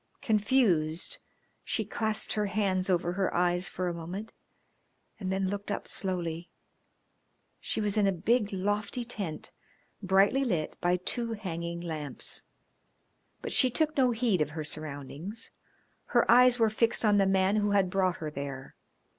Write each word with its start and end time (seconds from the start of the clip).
Confused, 0.23 1.19
she 1.63 1.85
clasped 1.85 2.33
her 2.33 2.47
hands 2.47 2.89
over 2.89 3.11
her 3.13 3.31
eyes 3.35 3.69
for 3.69 3.87
a 3.87 3.93
moment 3.93 4.33
and 5.19 5.31
then 5.31 5.47
looked 5.47 5.69
up 5.69 5.87
slowly. 5.87 6.49
She 7.59 7.79
was 7.79 7.97
in 7.97 8.07
a 8.07 8.11
big, 8.11 8.51
lofty 8.51 9.03
tent, 9.03 9.51
brightly 10.01 10.43
lit 10.43 10.75
by 10.81 10.97
two 10.97 11.33
hanging 11.33 11.81
lamps. 11.81 12.41
But 13.43 13.53
she 13.53 13.69
took 13.69 13.95
no 13.95 14.09
heed 14.09 14.41
of 14.41 14.49
her 14.57 14.63
surroundings; 14.63 15.51
her 16.05 16.25
eyes 16.31 16.57
were 16.57 16.71
fixed 16.71 17.05
on 17.05 17.17
the 17.19 17.27
man 17.27 17.57
who 17.57 17.69
had 17.73 17.91
brought 17.91 18.17
her 18.17 18.31
there. 18.31 18.73